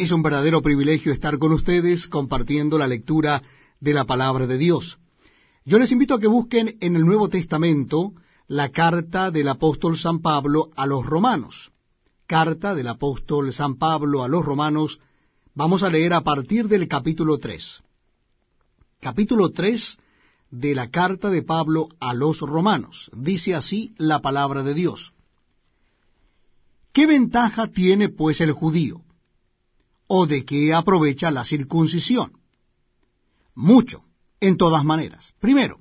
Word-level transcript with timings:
Es 0.00 0.12
un 0.12 0.22
verdadero 0.22 0.62
privilegio 0.62 1.12
estar 1.12 1.38
con 1.38 1.52
ustedes 1.52 2.08
compartiendo 2.08 2.78
la 2.78 2.86
lectura 2.86 3.42
de 3.80 3.92
la 3.92 4.06
palabra 4.06 4.46
de 4.46 4.56
Dios. 4.56 4.98
Yo 5.66 5.78
les 5.78 5.92
invito 5.92 6.14
a 6.14 6.18
que 6.18 6.26
busquen 6.26 6.78
en 6.80 6.96
el 6.96 7.04
Nuevo 7.04 7.28
Testamento 7.28 8.14
la 8.48 8.70
carta 8.70 9.30
del 9.30 9.46
apóstol 9.46 9.98
San 9.98 10.20
Pablo 10.20 10.70
a 10.74 10.86
los 10.86 11.04
romanos. 11.04 11.70
Carta 12.26 12.74
del 12.74 12.88
apóstol 12.88 13.52
San 13.52 13.74
Pablo 13.74 14.24
a 14.24 14.28
los 14.28 14.42
romanos. 14.42 15.00
Vamos 15.54 15.82
a 15.82 15.90
leer 15.90 16.14
a 16.14 16.22
partir 16.22 16.66
del 16.66 16.88
capítulo 16.88 17.36
3. 17.36 17.82
Capítulo 19.00 19.50
3 19.50 19.98
de 20.50 20.74
la 20.74 20.88
carta 20.88 21.28
de 21.28 21.42
Pablo 21.42 21.90
a 22.00 22.14
los 22.14 22.40
romanos. 22.40 23.10
Dice 23.14 23.54
así 23.54 23.92
la 23.98 24.22
palabra 24.22 24.62
de 24.62 24.72
Dios. 24.72 25.12
¿Qué 26.94 27.06
ventaja 27.06 27.66
tiene 27.66 28.08
pues 28.08 28.40
el 28.40 28.52
judío? 28.52 29.02
¿O 30.12 30.26
de 30.26 30.44
qué 30.44 30.74
aprovecha 30.74 31.30
la 31.30 31.44
circuncisión? 31.44 32.32
Mucho, 33.54 34.02
en 34.40 34.56
todas 34.56 34.84
maneras. 34.84 35.34
Primero, 35.38 35.78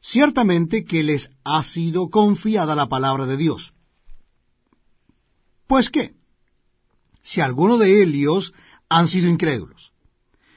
ciertamente 0.00 0.84
que 0.84 1.04
les 1.04 1.30
ha 1.44 1.62
sido 1.62 2.10
confiada 2.10 2.74
la 2.74 2.88
palabra 2.88 3.24
de 3.24 3.36
Dios. 3.36 3.72
Pues 5.68 5.90
qué, 5.90 6.16
si 7.22 7.40
alguno 7.40 7.78
de 7.78 8.02
ellos 8.02 8.52
han 8.88 9.06
sido 9.06 9.28
incrédulos, 9.28 9.92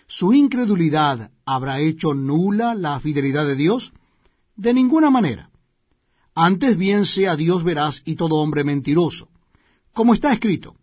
¿su 0.07 0.33
incredulidad 0.33 1.29
habrá 1.45 1.81
hecho 1.81 2.15
nula 2.15 2.73
la 2.73 2.99
fidelidad 2.99 3.45
de 3.45 3.55
Dios? 3.55 3.93
De 4.55 4.73
ninguna 4.73 5.11
manera. 5.11 5.51
Antes 6.33 6.75
bien 6.75 7.05
sea 7.05 7.35
Dios 7.35 7.63
veraz 7.63 8.01
y 8.03 8.15
todo 8.15 8.37
hombre 8.37 8.63
mentiroso, 8.63 9.29
como 9.93 10.15
está 10.15 10.33
escrito, 10.33 10.75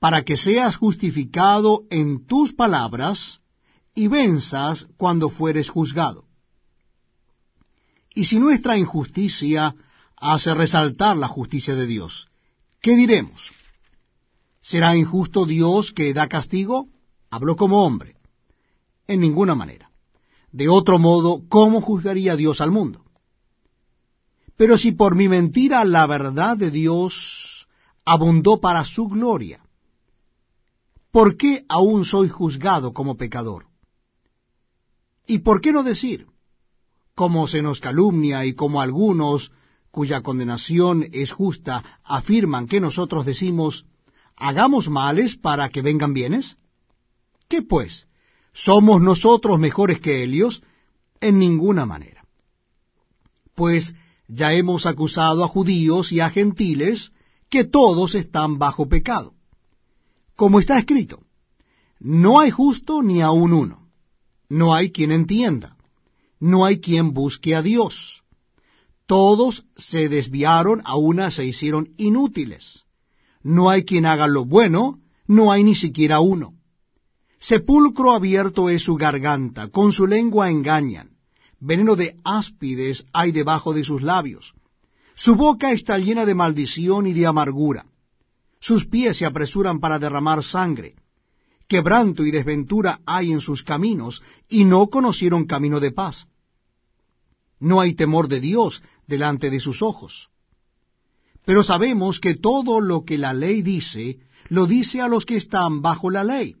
para 0.00 0.24
que 0.24 0.36
seas 0.36 0.76
justificado 0.76 1.84
en 1.90 2.26
tus 2.26 2.54
palabras 2.54 3.42
y 3.94 4.08
venzas 4.08 4.88
cuando 4.96 5.28
fueres 5.28 5.68
juzgado. 5.68 6.24
Y 8.14 8.24
si 8.24 8.38
nuestra 8.38 8.78
injusticia 8.78 9.76
hace 10.16 10.54
resaltar 10.54 11.16
la 11.16 11.28
justicia 11.28 11.76
de 11.76 11.86
Dios, 11.86 12.28
¿qué 12.80 12.96
diremos? 12.96 13.52
¿Será 14.62 14.96
injusto 14.96 15.44
Dios 15.44 15.92
que 15.92 16.12
da 16.14 16.28
castigo? 16.28 16.88
Hablo 17.30 17.56
como 17.56 17.84
hombre. 17.84 18.16
En 19.06 19.20
ninguna 19.20 19.54
manera. 19.54 19.90
De 20.50 20.68
otro 20.68 20.98
modo, 20.98 21.42
¿cómo 21.48 21.80
juzgaría 21.82 22.36
Dios 22.36 22.60
al 22.60 22.70
mundo? 22.70 23.04
Pero 24.56 24.78
si 24.78 24.92
por 24.92 25.14
mi 25.14 25.28
mentira 25.28 25.84
la 25.84 26.06
verdad 26.06 26.56
de 26.56 26.70
Dios 26.70 27.68
abundó 28.04 28.60
para 28.60 28.84
su 28.84 29.06
gloria. 29.06 29.60
¿Por 31.10 31.36
qué 31.36 31.64
aún 31.68 32.04
soy 32.04 32.28
juzgado 32.28 32.92
como 32.92 33.16
pecador? 33.16 33.66
¿Y 35.26 35.38
por 35.38 35.60
qué 35.60 35.72
no 35.72 35.82
decir, 35.82 36.26
como 37.14 37.48
se 37.48 37.62
nos 37.62 37.80
calumnia 37.80 38.44
y 38.44 38.54
como 38.54 38.80
algunos 38.80 39.52
cuya 39.90 40.22
condenación 40.22 41.08
es 41.12 41.32
justa 41.32 41.84
afirman 42.04 42.68
que 42.68 42.80
nosotros 42.80 43.26
decimos, 43.26 43.86
hagamos 44.36 44.88
males 44.88 45.36
para 45.36 45.68
que 45.68 45.82
vengan 45.82 46.14
bienes? 46.14 46.56
¿Qué 47.48 47.62
pues? 47.62 48.06
¿Somos 48.52 49.00
nosotros 49.00 49.58
mejores 49.58 50.00
que 50.00 50.22
ellos? 50.22 50.62
En 51.20 51.38
ninguna 51.38 51.86
manera. 51.86 52.24
Pues 53.54 53.94
ya 54.28 54.52
hemos 54.52 54.86
acusado 54.86 55.44
a 55.44 55.48
judíos 55.48 56.12
y 56.12 56.20
a 56.20 56.30
gentiles 56.30 57.12
que 57.48 57.64
todos 57.64 58.14
están 58.14 58.58
bajo 58.58 58.88
pecado. 58.88 59.34
Como 60.40 60.58
está 60.58 60.78
escrito, 60.78 61.20
no 61.98 62.40
hay 62.40 62.50
justo 62.50 63.02
ni 63.02 63.20
aun 63.20 63.52
uno, 63.52 63.90
no 64.48 64.74
hay 64.74 64.90
quien 64.90 65.12
entienda, 65.12 65.76
no 66.38 66.64
hay 66.64 66.80
quien 66.80 67.12
busque 67.12 67.54
a 67.54 67.60
Dios. 67.60 68.22
Todos 69.04 69.66
se 69.76 70.08
desviaron, 70.08 70.80
a 70.86 70.96
una 70.96 71.30
se 71.30 71.44
hicieron 71.44 71.90
inútiles. 71.98 72.86
No 73.42 73.68
hay 73.68 73.84
quien 73.84 74.06
haga 74.06 74.28
lo 74.28 74.46
bueno, 74.46 75.00
no 75.26 75.52
hay 75.52 75.62
ni 75.62 75.74
siquiera 75.74 76.20
uno. 76.20 76.54
Sepulcro 77.38 78.12
abierto 78.12 78.70
es 78.70 78.82
su 78.82 78.94
garganta, 78.94 79.68
con 79.68 79.92
su 79.92 80.06
lengua 80.06 80.50
engañan. 80.50 81.18
Veneno 81.58 81.96
de 81.96 82.16
áspides 82.24 83.04
hay 83.12 83.32
debajo 83.32 83.74
de 83.74 83.84
sus 83.84 84.00
labios. 84.00 84.54
Su 85.14 85.34
boca 85.34 85.72
está 85.72 85.98
llena 85.98 86.24
de 86.24 86.34
maldición 86.34 87.06
y 87.06 87.12
de 87.12 87.26
amargura. 87.26 87.84
Sus 88.60 88.86
pies 88.86 89.16
se 89.16 89.26
apresuran 89.26 89.80
para 89.80 89.98
derramar 89.98 90.42
sangre. 90.42 90.94
Quebranto 91.66 92.24
y 92.24 92.30
desventura 92.30 93.00
hay 93.06 93.32
en 93.32 93.40
sus 93.40 93.62
caminos, 93.62 94.22
y 94.48 94.64
no 94.64 94.88
conocieron 94.88 95.46
camino 95.46 95.80
de 95.80 95.92
paz. 95.92 96.26
No 97.58 97.80
hay 97.80 97.94
temor 97.94 98.28
de 98.28 98.40
Dios 98.40 98.82
delante 99.06 99.50
de 99.50 99.60
sus 99.60 99.82
ojos. 99.82 100.30
Pero 101.44 101.62
sabemos 101.62 102.20
que 102.20 102.34
todo 102.34 102.80
lo 102.80 103.04
que 103.04 103.18
la 103.18 103.32
ley 103.32 103.62
dice, 103.62 104.18
lo 104.48 104.66
dice 104.66 105.00
a 105.00 105.08
los 105.08 105.24
que 105.24 105.36
están 105.36 105.80
bajo 105.80 106.10
la 106.10 106.24
ley, 106.24 106.56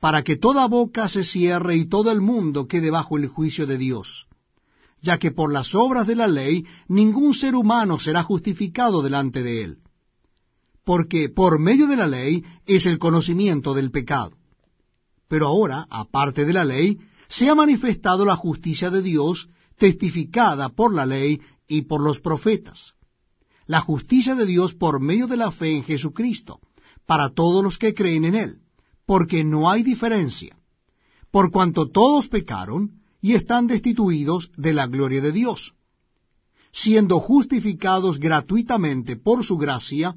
para 0.00 0.22
que 0.22 0.36
toda 0.36 0.66
boca 0.66 1.08
se 1.08 1.24
cierre 1.24 1.76
y 1.76 1.86
todo 1.86 2.10
el 2.10 2.20
mundo 2.20 2.66
quede 2.66 2.90
bajo 2.90 3.18
el 3.18 3.28
juicio 3.28 3.66
de 3.66 3.78
Dios 3.78 4.28
ya 5.02 5.18
que 5.18 5.32
por 5.32 5.52
las 5.52 5.74
obras 5.74 6.06
de 6.06 6.14
la 6.14 6.28
ley 6.28 6.64
ningún 6.88 7.34
ser 7.34 7.56
humano 7.56 7.98
será 7.98 8.22
justificado 8.22 9.02
delante 9.02 9.42
de 9.42 9.64
él, 9.64 9.78
porque 10.84 11.28
por 11.28 11.58
medio 11.58 11.86
de 11.86 11.96
la 11.96 12.06
ley 12.06 12.44
es 12.66 12.86
el 12.86 12.98
conocimiento 12.98 13.74
del 13.74 13.90
pecado. 13.90 14.36
Pero 15.28 15.46
ahora, 15.46 15.86
aparte 15.90 16.44
de 16.44 16.52
la 16.52 16.64
ley, 16.64 16.98
se 17.28 17.48
ha 17.48 17.54
manifestado 17.54 18.24
la 18.24 18.36
justicia 18.36 18.90
de 18.90 19.02
Dios, 19.02 19.48
testificada 19.78 20.68
por 20.68 20.92
la 20.92 21.06
ley 21.06 21.40
y 21.66 21.82
por 21.82 22.02
los 22.02 22.20
profetas. 22.20 22.94
La 23.66 23.80
justicia 23.80 24.34
de 24.34 24.44
Dios 24.44 24.74
por 24.74 25.00
medio 25.00 25.26
de 25.26 25.36
la 25.36 25.50
fe 25.50 25.76
en 25.76 25.84
Jesucristo, 25.84 26.60
para 27.06 27.30
todos 27.30 27.62
los 27.64 27.78
que 27.78 27.94
creen 27.94 28.24
en 28.24 28.34
Él, 28.34 28.58
porque 29.06 29.44
no 29.44 29.70
hay 29.70 29.82
diferencia. 29.82 30.56
Por 31.30 31.50
cuanto 31.50 31.88
todos 31.88 32.28
pecaron, 32.28 33.02
y 33.22 33.34
están 33.34 33.68
destituidos 33.68 34.50
de 34.56 34.72
la 34.72 34.88
gloria 34.88 35.20
de 35.20 35.32
Dios, 35.32 35.74
siendo 36.72 37.20
justificados 37.20 38.18
gratuitamente 38.18 39.16
por 39.16 39.44
su 39.44 39.56
gracia, 39.56 40.16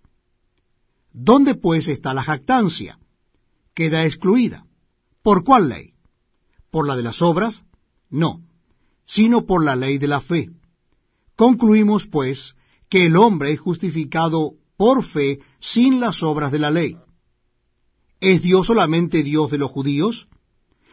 ¿Dónde 1.13 1.55
pues 1.55 1.87
está 1.87 2.13
la 2.13 2.23
jactancia? 2.23 2.99
Queda 3.73 4.05
excluida. 4.05 4.65
¿Por 5.21 5.43
cuál 5.43 5.69
ley? 5.69 5.93
¿Por 6.69 6.87
la 6.87 6.95
de 6.95 7.03
las 7.03 7.21
obras? 7.21 7.65
No, 8.09 8.41
sino 9.05 9.45
por 9.45 9.63
la 9.63 9.75
ley 9.75 9.97
de 9.97 10.07
la 10.07 10.21
fe. 10.21 10.49
Concluimos, 11.35 12.07
pues, 12.07 12.55
que 12.89 13.05
el 13.05 13.15
hombre 13.15 13.51
es 13.51 13.59
justificado 13.59 14.53
por 14.77 15.03
fe 15.03 15.39
sin 15.59 15.99
las 15.99 16.23
obras 16.23 16.51
de 16.51 16.59
la 16.59 16.71
ley. 16.71 16.97
¿Es 18.19 18.41
Dios 18.41 18.67
solamente 18.67 19.23
Dios 19.23 19.51
de 19.51 19.57
los 19.57 19.71
judíos? 19.71 20.27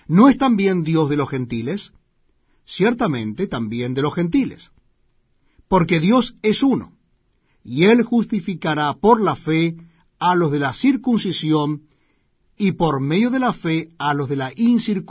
¿No 0.06 0.28
es 0.28 0.38
también 0.38 0.84
Dios 0.84 1.10
de 1.10 1.16
los 1.16 1.28
gentiles? 1.28 1.92
ciertamente 2.68 3.46
también 3.46 3.94
de 3.94 4.02
los 4.02 4.14
gentiles. 4.14 4.70
Porque 5.68 6.00
Dios 6.00 6.36
es 6.42 6.62
uno, 6.62 6.92
y 7.64 7.84
Él 7.84 8.02
justificará 8.02 8.92
por 8.94 9.20
la 9.20 9.36
fe 9.36 9.76
a 10.18 10.34
los 10.34 10.50
de 10.52 10.58
la 10.58 10.72
circuncisión, 10.72 11.82
y 12.56 12.72
por 12.72 13.00
medio 13.00 13.30
de 13.30 13.38
la 13.38 13.52
fe 13.52 13.90
a 13.98 14.14
los 14.14 14.28
de 14.28 14.36
la 14.36 14.52
incircuncisión. 14.54 15.06